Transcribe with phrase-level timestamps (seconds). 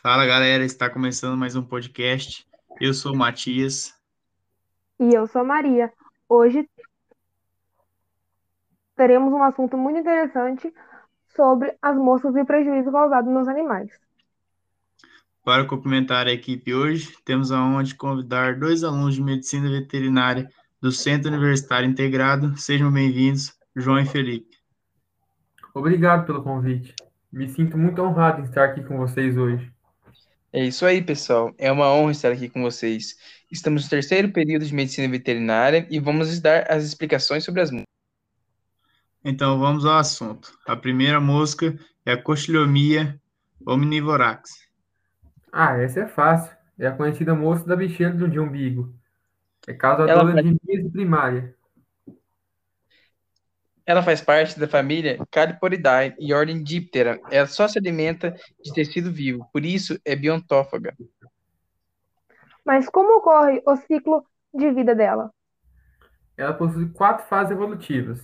[0.00, 2.46] Fala galera, está começando mais um podcast.
[2.80, 3.92] Eu sou o Matias.
[5.00, 5.92] E eu sou a Maria.
[6.28, 6.70] Hoje
[8.94, 10.72] teremos um assunto muito interessante
[11.34, 13.90] sobre as moscas e o prejuízo causado nos animais.
[15.44, 20.48] Para cumprimentar a equipe hoje, temos a honra de convidar dois alunos de medicina veterinária
[20.80, 22.56] do Centro Universitário Integrado.
[22.56, 24.58] Sejam bem-vindos, João e Felipe.
[25.74, 26.94] Obrigado pelo convite.
[27.32, 29.76] Me sinto muito honrado em estar aqui com vocês hoje.
[30.52, 31.54] É isso aí, pessoal.
[31.58, 33.16] É uma honra estar aqui com vocês.
[33.50, 37.88] Estamos no terceiro período de medicina veterinária e vamos dar as explicações sobre as moscas.
[39.24, 40.58] Então vamos ao assunto.
[40.66, 43.20] A primeira mosca é a Cochleomia
[43.66, 44.66] omnivorax.
[45.52, 46.56] Ah, essa é fácil.
[46.78, 48.94] É a conhecida mosca da bexiga de umbigo.
[49.66, 51.54] É causadora Ela de primária.
[53.88, 57.18] Ela faz parte da família Caliporidae e ordem Diptera.
[57.30, 60.94] Ela só se alimenta de tecido vivo, por isso é biontófaga.
[62.62, 65.30] Mas como ocorre o ciclo de vida dela?
[66.36, 68.20] Ela possui quatro fases evolutivas,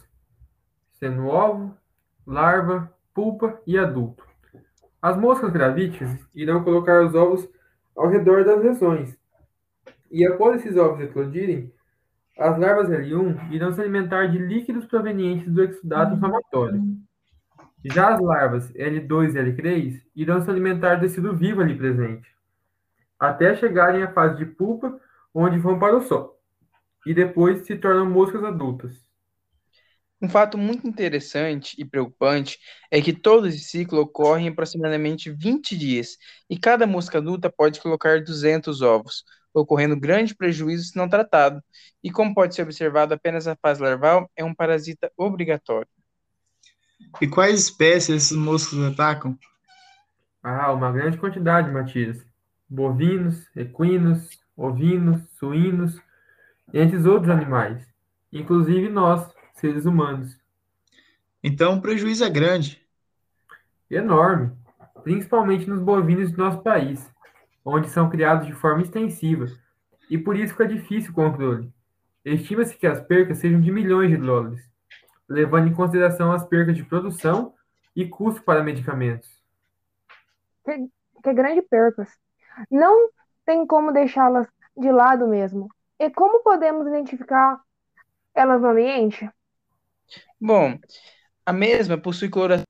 [1.01, 1.75] sendo ovo,
[2.27, 4.23] larva, pulpa e adulto.
[5.01, 7.49] As moscas gravídeas irão colocar os ovos
[7.97, 9.17] ao redor das lesões.
[10.11, 11.73] E após esses ovos eclodirem,
[12.39, 16.83] as larvas L1 irão se alimentar de líquidos provenientes do exudato inflamatório.
[17.85, 22.29] Já as larvas L2 e L3 irão se alimentar do tecido vivo ali presente,
[23.19, 24.99] até chegarem à fase de pulpa,
[25.33, 26.41] onde vão para o sol,
[27.07, 29.05] e depois se tornam moscas adultas.
[30.21, 32.59] Um fato muito interessante e preocupante
[32.91, 36.17] é que todo esse ciclo ocorre em aproximadamente 20 dias,
[36.49, 41.63] e cada mosca adulta pode colocar 200 ovos, ocorrendo grande prejuízo se não tratado.
[42.03, 45.89] E como pode ser observado, apenas a fase larval é um parasita obrigatório.
[47.21, 49.39] E quais espécies esses moscos atacam?
[50.43, 52.25] Ah, uma grande quantidade, Matias.
[52.69, 55.99] Bovinos, equinos, ovinos, suínos,
[56.73, 57.87] entre os outros animais,
[58.33, 60.37] inclusive nós, seres humanos.
[61.43, 62.81] Então o prejuízo é grande.
[63.91, 64.53] Enorme,
[65.03, 67.09] principalmente nos bovinos do nosso país,
[67.65, 69.47] onde são criados de forma extensiva,
[70.11, 71.73] e por isso fica difícil o controle.
[72.25, 74.61] Estima-se que as percas sejam de milhões de dólares,
[75.29, 77.55] levando em consideração as percas de produção
[77.97, 79.31] e custo para medicamentos.
[80.65, 82.11] Que grande percas.
[82.71, 83.11] Não
[83.45, 84.47] tem como deixá-las
[84.77, 85.69] de lado mesmo.
[85.99, 87.61] E como podemos identificar
[88.35, 89.31] elas no ambiente?
[90.41, 90.79] Bom,
[91.47, 92.65] a mesma possui coloração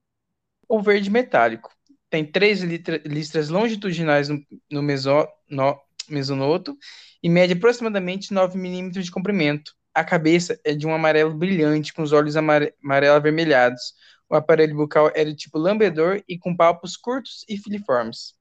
[0.67, 1.69] ou verde metálico.
[2.09, 4.39] Tem três listras longitudinais no,
[4.71, 6.77] no meso- no- mesonoto
[7.21, 9.73] e mede aproximadamente 9 milímetros de comprimento.
[9.93, 13.93] A cabeça é de um amarelo brilhante, com os olhos amare- amarelo avermelhados.
[14.29, 18.33] O aparelho bucal é do tipo lambedor e com palpos curtos e filiformes.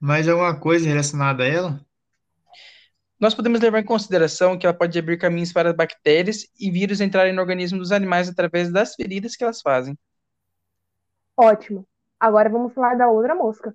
[0.00, 1.86] Mais alguma coisa relacionada a ela?
[3.18, 7.32] Nós podemos levar em consideração que ela pode abrir caminhos para bactérias e vírus entrarem
[7.32, 9.98] no organismo dos animais através das feridas que elas fazem.
[11.38, 11.86] Ótimo.
[12.18, 13.72] Agora vamos falar da outra mosca.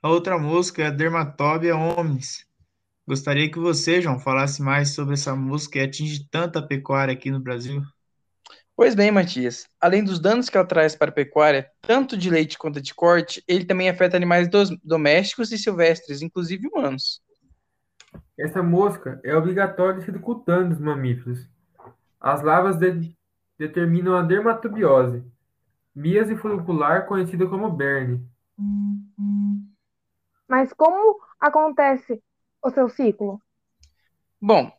[0.00, 2.46] A outra mosca é a Dermatobia omnis.
[3.04, 7.40] Gostaria que você, João, falasse mais sobre essa mosca que atinge tanta pecuária aqui no
[7.40, 7.82] Brasil.
[8.76, 12.56] Pois bem, Matias, além dos danos que ela traz para a pecuária, tanto de leite
[12.56, 14.48] quanto de corte, ele também afeta animais
[14.82, 17.20] domésticos e silvestres, inclusive humanos.
[18.38, 21.48] Essa mosca é obrigatória ser cutânea dos mamíferos.
[22.20, 23.16] As larvas de-
[23.58, 25.24] determinam a dermatobiose,
[25.94, 28.26] míase folicular conhecida como berne.
[30.48, 32.22] Mas como acontece
[32.62, 33.40] o seu ciclo?
[34.40, 34.70] Bom,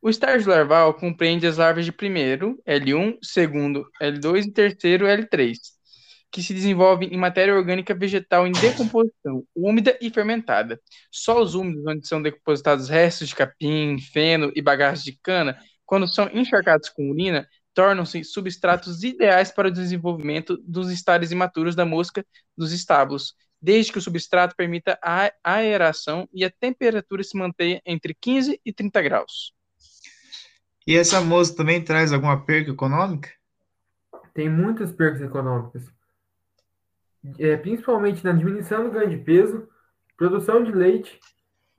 [0.00, 5.56] o estágio larval compreende as larvas de primeiro, L1, segundo, L2 e terceiro, L3,
[6.30, 10.80] que se desenvolvem em matéria orgânica vegetal em decomposição, úmida e fermentada.
[11.10, 16.28] Solos úmidos, onde são depositados restos de capim, feno e bagaços de cana, quando são
[16.32, 22.24] encharcados com urina, tornam-se substratos ideais para o desenvolvimento dos estágios imaturos da mosca
[22.56, 28.14] dos estábulos, desde que o substrato permita a aeração e a temperatura se mantenha entre
[28.14, 29.54] 15 e 30 graus.
[30.86, 33.30] E essa mosca também traz alguma perca econômica?
[34.34, 35.84] Tem muitas percas econômicas,
[37.38, 39.66] é, principalmente na diminuição do ganho de peso,
[40.16, 41.18] produção de leite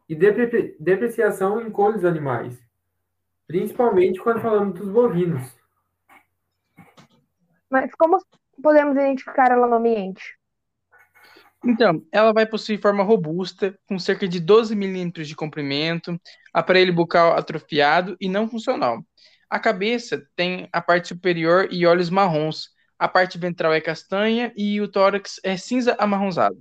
[0.10, 2.58] e depre- depreciação em cores animais,
[3.48, 5.55] principalmente quando falamos dos bovinos.
[7.76, 8.18] Mas como
[8.64, 10.38] podemos identificar ela no ambiente?
[11.62, 16.18] Então, ela vai possuir forma robusta, com cerca de 12 milímetros de comprimento,
[16.54, 19.04] aparelho bucal atrofiado e não funcional.
[19.50, 22.70] A cabeça tem a parte superior e olhos marrons.
[22.98, 26.58] a parte ventral é castanha e o tórax é cinza amarronzado.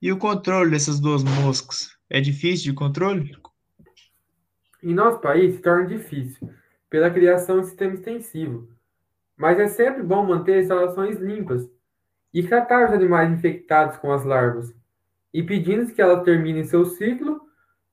[0.00, 1.94] E o controle dessas duas moscas?
[2.08, 3.36] É difícil de controle?
[4.82, 6.50] Em nosso país, se torna difícil,
[6.88, 8.72] pela criação de sistema extensivo.
[9.42, 11.68] Mas é sempre bom manter as instalações limpas
[12.32, 14.72] e tratar os animais infectados com as larvas,
[15.34, 17.40] e pedindo que elas terminem seu ciclo,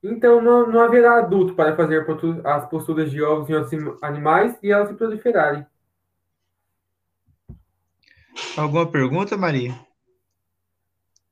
[0.04, 2.06] então não, não haverá adulto para fazer
[2.46, 5.66] as posturas de ovos em outros animais e elas se proliferarem.
[8.56, 9.74] Alguma pergunta, Maria?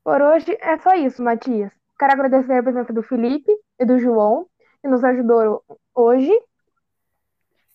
[0.02, 1.70] Por hoje é só isso, Matias.
[1.96, 4.48] Quero agradecer a presença do Felipe e do João,
[4.82, 5.62] que nos ajudou
[5.94, 6.32] hoje.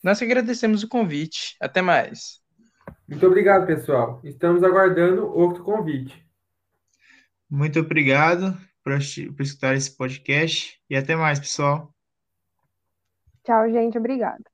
[0.03, 1.55] Nós agradecemos o convite.
[1.61, 2.41] Até mais.
[3.07, 4.19] Muito obrigado, pessoal.
[4.23, 6.23] Estamos aguardando outro convite.
[7.49, 8.93] Muito obrigado por,
[9.35, 11.93] por escutar esse podcast e até mais, pessoal.
[13.43, 13.97] Tchau, gente.
[13.97, 14.52] Obrigada.